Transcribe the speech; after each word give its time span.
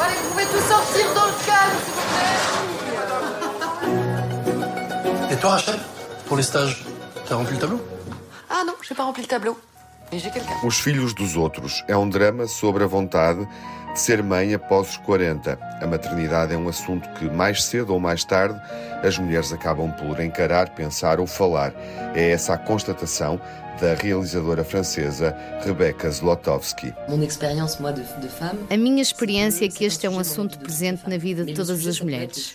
Allez, 0.00 0.14
vous 0.22 0.30
pouvez 0.30 0.44
tous 0.46 0.64
sortir 0.68 1.06
dans 1.14 1.26
le 1.26 1.32
calme, 1.46 1.78
s'il 1.84 1.94
vous 1.94 2.06
plaît. 5.28 5.34
Et 5.34 5.36
toi, 5.36 5.50
Rachel, 5.50 5.78
pour 6.26 6.36
les 6.36 6.42
stages, 6.42 6.84
t'as 7.28 7.34
rempli 7.36 7.54
le 7.54 7.60
tableau 7.60 7.80
Ah 8.48 8.62
non, 8.66 8.74
j'ai 8.82 8.94
pas 8.94 9.04
rempli 9.04 9.22
le 9.22 9.28
tableau. 9.28 9.58
Mais 10.12 10.18
j'ai 10.18 10.30
quelqu'un. 10.30 10.54
Os 10.64 10.80
Filhos 10.80 11.14
dos 11.14 11.36
Outros 11.36 11.84
é 11.86 11.96
um 11.96 12.08
drama 12.08 12.46
sobre 12.48 12.82
a 12.82 12.86
vontade 12.86 13.46
de 13.92 14.00
ser 14.00 14.22
mãe 14.22 14.54
após 14.54 14.90
os 14.90 14.96
40. 14.98 15.58
A 15.80 15.86
maternidade 15.86 16.54
é 16.54 16.56
um 16.56 16.68
assunto 16.68 17.08
que, 17.14 17.24
mais 17.24 17.64
cedo 17.64 17.92
ou 17.92 18.00
mais 18.00 18.24
tarde, 18.24 18.60
as 19.02 19.18
mulheres 19.18 19.52
acabam 19.52 19.90
por 19.92 20.20
encarar, 20.20 20.70
pensar 20.70 21.20
ou 21.20 21.26
falar. 21.26 21.72
É 22.14 22.30
essa 22.30 22.54
a 22.54 22.58
constatação 22.58 23.40
da 23.80 23.94
realizadora 23.94 24.62
francesa 24.62 25.34
Rebecca 25.64 26.10
Zlotowski. 26.10 26.92
A 28.68 28.76
minha 28.76 29.02
experiência 29.02 29.64
é 29.64 29.68
que 29.68 29.84
este 29.84 30.06
é 30.06 30.10
um 30.10 30.18
assunto 30.18 30.58
presente 30.58 31.08
na 31.08 31.16
vida 31.16 31.44
de 31.44 31.54
todas 31.54 31.86
as 31.86 32.00
mulheres. 32.00 32.54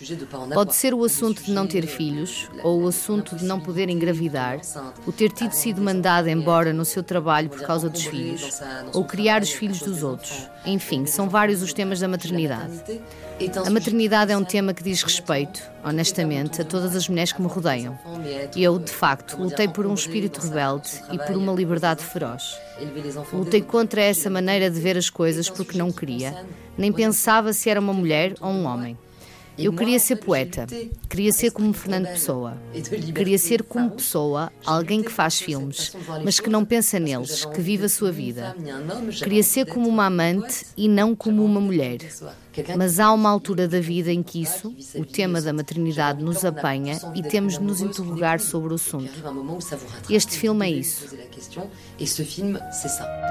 Pode 0.54 0.74
ser 0.74 0.94
o 0.94 1.04
assunto 1.04 1.42
de 1.42 1.50
não 1.50 1.66
ter 1.66 1.86
filhos, 1.86 2.48
ou 2.62 2.82
o 2.82 2.88
assunto 2.88 3.34
de 3.34 3.44
não 3.44 3.60
poder 3.60 3.88
engravidar, 3.88 4.60
o 5.04 5.10
ter 5.10 5.32
tido 5.32 5.52
sido 5.52 5.82
mandada 5.82 6.30
embora 6.30 6.72
no 6.72 6.84
seu 6.84 7.02
trabalho 7.02 7.50
por 7.50 7.62
causa 7.62 7.90
dos 7.90 8.04
filhos, 8.04 8.60
ou 8.92 9.04
criar 9.04 9.42
os 9.42 9.50
filhos 9.50 9.80
dos 9.80 10.04
outros. 10.04 10.48
Enfim, 10.64 11.06
são 11.06 11.25
vários 11.28 11.62
os 11.62 11.72
temas 11.72 12.00
da 12.00 12.08
maternidade. 12.08 12.82
A 13.64 13.70
maternidade 13.70 14.32
é 14.32 14.36
um 14.36 14.44
tema 14.44 14.72
que 14.72 14.82
diz 14.82 15.02
respeito, 15.02 15.60
honestamente, 15.84 16.62
a 16.62 16.64
todas 16.64 16.96
as 16.96 17.08
mulheres 17.08 17.32
que 17.32 17.42
me 17.42 17.48
rodeiam. 17.48 17.98
Eu, 18.56 18.78
de 18.78 18.90
facto, 18.90 19.36
lutei 19.36 19.68
por 19.68 19.86
um 19.86 19.94
espírito 19.94 20.40
rebelde 20.40 20.88
e 21.12 21.18
por 21.18 21.36
uma 21.36 21.52
liberdade 21.52 22.02
feroz. 22.02 22.58
Lutei 23.32 23.62
contra 23.62 24.02
essa 24.02 24.30
maneira 24.30 24.70
de 24.70 24.80
ver 24.80 24.96
as 24.96 25.10
coisas 25.10 25.50
porque 25.50 25.76
não 25.76 25.92
queria, 25.92 26.44
nem 26.76 26.92
pensava 26.92 27.52
se 27.52 27.68
era 27.68 27.80
uma 27.80 27.92
mulher 27.92 28.34
ou 28.40 28.50
um 28.50 28.64
homem. 28.64 28.96
Eu 29.58 29.72
queria 29.72 29.98
ser 29.98 30.16
poeta, 30.16 30.66
queria 31.08 31.32
ser 31.32 31.50
como 31.50 31.72
Fernando 31.72 32.08
Pessoa, 32.08 32.58
queria 33.14 33.38
ser 33.38 33.62
como 33.62 33.90
pessoa, 33.90 34.52
alguém 34.64 35.02
que 35.02 35.10
faz 35.10 35.40
filmes, 35.40 35.96
mas 36.22 36.38
que 36.38 36.50
não 36.50 36.64
pensa 36.64 36.98
neles, 36.98 37.44
que 37.44 37.60
vive 37.60 37.86
a 37.86 37.88
sua 37.88 38.12
vida. 38.12 38.54
Queria 39.22 39.42
ser 39.42 39.66
como 39.66 39.88
uma 39.88 40.06
amante 40.06 40.66
e 40.76 40.88
não 40.88 41.14
como 41.14 41.44
uma 41.44 41.60
mulher. 41.60 41.98
Mas 42.76 42.98
há 42.98 43.12
uma 43.12 43.28
altura 43.28 43.68
da 43.68 43.80
vida 43.80 44.10
em 44.10 44.22
que 44.22 44.40
isso, 44.40 44.74
o 44.94 45.04
tema 45.04 45.40
da 45.40 45.52
maternidade, 45.52 46.22
nos 46.22 46.44
apanha 46.44 46.98
e 47.14 47.22
temos 47.22 47.58
de 47.58 47.64
nos 47.64 47.80
interrogar 47.80 48.40
sobre 48.40 48.72
o 48.72 48.76
assunto. 48.76 49.12
Este 50.08 50.38
filme 50.38 50.66
é 50.66 50.70
isso. 50.70 51.16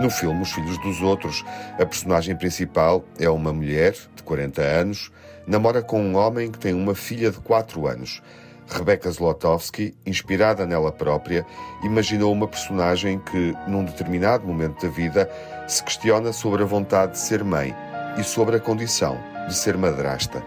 No 0.02 0.10
filme 0.10 0.42
Os 0.42 0.52
Filhos 0.52 0.78
dos 0.80 1.02
Outros, 1.02 1.44
a 1.80 1.86
personagem 1.86 2.36
principal 2.36 3.04
é 3.20 3.30
uma 3.30 3.52
mulher 3.52 3.96
de 4.16 4.24
40 4.24 4.62
anos, 4.62 5.12
namora 5.48 5.82
com 5.82 6.02
um 6.02 6.16
homem 6.16 6.52
que 6.52 6.60
tem 6.60 6.74
uma 6.74 6.96
filha 6.96 7.32
de 7.32 7.40
4 7.40 7.88
anos. 7.88 8.22
Rebecca 8.68 9.12
Zlotowski, 9.12 9.96
inspirada 10.06 10.66
nela 10.66 10.92
própria, 10.92 11.46
imaginou 11.84 12.34
uma 12.34 12.48
personagem 12.48 13.20
que, 13.20 13.54
num 13.68 13.86
determinado 13.86 14.48
momento 14.48 14.82
da 14.82 14.92
vida, 14.92 15.30
se 15.68 15.84
questiona 15.84 16.34
sobre 16.34 16.64
a 16.64 16.66
vontade 16.66 17.14
de 17.14 17.20
ser 17.20 17.44
mãe 17.44 17.76
e 18.18 18.24
sobre 18.24 18.56
a 18.56 18.60
condição 18.60 19.20
de 19.48 19.56
ser 19.56 19.78
madrasta. 19.78 20.44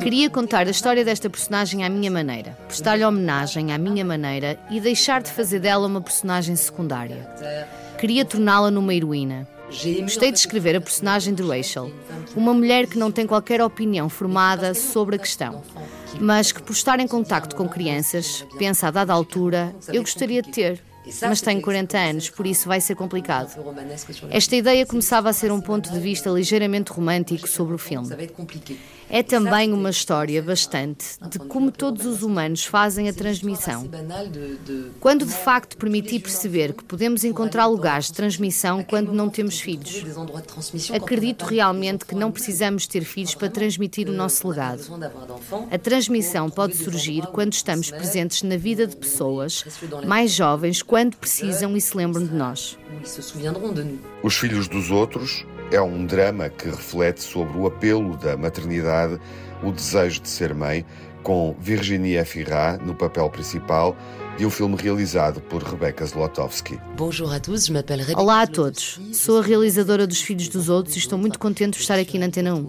Queria 0.00 0.30
contar 0.30 0.66
a 0.66 0.70
história 0.70 1.04
desta 1.04 1.28
personagem 1.28 1.82
à 1.82 1.88
minha 1.88 2.10
maneira, 2.10 2.56
prestar-lhe 2.68 3.04
homenagem 3.04 3.72
à 3.72 3.78
minha 3.78 4.04
maneira 4.04 4.58
e 4.70 4.78
deixar 4.80 5.22
de 5.22 5.30
fazer 5.30 5.58
dela 5.58 5.86
uma 5.86 6.00
personagem 6.00 6.54
secundária. 6.54 7.26
Queria 7.98 8.24
torná-la 8.24 8.70
numa 8.70 8.94
heroína. 8.94 9.48
Gostei 10.02 10.32
de 10.32 10.38
escrever 10.38 10.74
a 10.74 10.80
personagem 10.80 11.32
de 11.32 11.42
Rachel, 11.42 11.92
uma 12.34 12.52
mulher 12.52 12.88
que 12.88 12.98
não 12.98 13.10
tem 13.12 13.26
qualquer 13.26 13.62
opinião 13.62 14.08
formada 14.08 14.74
sobre 14.74 15.14
a 15.14 15.18
questão, 15.18 15.62
mas 16.20 16.50
que, 16.50 16.60
por 16.60 16.72
estar 16.72 16.98
em 16.98 17.06
contacto 17.06 17.54
com 17.54 17.68
crianças, 17.68 18.44
pensa 18.58 18.88
a 18.88 18.90
dada 18.90 19.12
altura, 19.12 19.74
eu 19.92 20.02
gostaria 20.02 20.42
de 20.42 20.50
ter. 20.50 20.89
Mas 21.22 21.40
tenho 21.40 21.60
40 21.62 21.98
anos, 21.98 22.30
por 22.30 22.46
isso 22.46 22.68
vai 22.68 22.80
ser 22.80 22.94
complicado. 22.94 23.54
Esta 24.30 24.56
ideia 24.56 24.84
começava 24.84 25.30
a 25.30 25.32
ser 25.32 25.50
um 25.50 25.60
ponto 25.60 25.90
de 25.90 25.98
vista 25.98 26.30
ligeiramente 26.30 26.92
romântico 26.92 27.48
sobre 27.48 27.74
o 27.74 27.78
filme. 27.78 28.08
É 29.12 29.24
também 29.24 29.72
uma 29.72 29.90
história 29.90 30.40
bastante 30.40 31.18
de 31.28 31.40
como 31.40 31.72
todos 31.72 32.06
os 32.06 32.22
humanos 32.22 32.64
fazem 32.64 33.08
a 33.08 33.12
transmissão. 33.12 33.88
Quando 35.00 35.26
de 35.26 35.32
facto 35.32 35.76
permiti 35.76 36.20
perceber 36.20 36.72
que 36.72 36.84
podemos 36.84 37.24
encontrar 37.24 37.66
lugares 37.66 38.06
de 38.06 38.12
transmissão 38.12 38.84
quando 38.84 39.12
não 39.12 39.28
temos 39.28 39.60
filhos. 39.60 40.04
Acredito 40.94 41.44
realmente 41.44 42.04
que 42.04 42.14
não 42.14 42.30
precisamos 42.30 42.86
ter 42.86 43.02
filhos 43.02 43.34
para 43.34 43.48
transmitir 43.48 44.08
o 44.08 44.12
nosso 44.12 44.46
legado. 44.46 44.82
A 45.70 45.78
transmissão 45.78 46.48
pode 46.48 46.76
surgir 46.76 47.26
quando 47.32 47.52
estamos 47.52 47.90
presentes 47.90 48.42
na 48.42 48.56
vida 48.56 48.86
de 48.86 48.96
pessoas 48.96 49.64
mais 50.06 50.30
jovens 50.30 50.82
quando 50.90 51.16
precisam 51.16 51.76
e 51.76 51.80
se 51.80 51.96
lembram 51.96 52.26
de 52.26 52.34
nós. 52.34 52.76
Os 54.24 54.36
Filhos 54.36 54.66
dos 54.66 54.90
Outros 54.90 55.46
é 55.70 55.80
um 55.80 56.04
drama 56.04 56.48
que 56.48 56.66
reflete 56.66 57.22
sobre 57.22 57.56
o 57.56 57.68
apelo 57.68 58.16
da 58.16 58.36
maternidade, 58.36 59.20
o 59.62 59.70
desejo 59.70 60.20
de 60.20 60.28
ser 60.28 60.52
mãe, 60.52 60.84
com 61.22 61.54
Virginie 61.60 62.16
Efira 62.16 62.76
no 62.78 62.92
papel 62.92 63.30
principal 63.30 63.96
de 64.36 64.44
um 64.44 64.50
filme 64.50 64.74
realizado 64.74 65.40
por 65.42 65.62
Rebecca 65.62 66.04
Zlotowski. 66.04 66.80
Olá 68.16 68.42
a 68.42 68.46
todos, 68.48 68.98
sou 69.12 69.38
a 69.38 69.44
realizadora 69.44 70.08
dos 70.08 70.20
Filhos 70.20 70.48
dos 70.48 70.68
Outros 70.68 70.96
e 70.96 70.98
estou 70.98 71.16
muito 71.16 71.38
contente 71.38 71.76
por 71.76 71.82
estar 71.82 72.00
aqui 72.00 72.18
na 72.18 72.26
Antena 72.26 72.52
1. 72.52 72.66